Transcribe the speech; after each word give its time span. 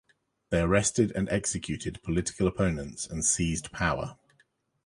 They 0.49 0.59
arrested 0.61 1.11
and 1.11 1.29
executed 1.29 2.01
political 2.01 2.47
opponents 2.47 3.05
and 3.05 3.23
seized 3.23 3.71
power. 3.71 4.17